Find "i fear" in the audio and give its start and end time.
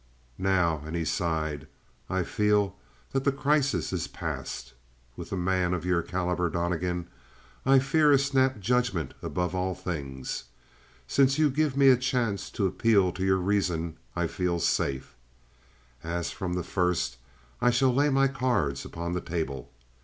7.67-8.11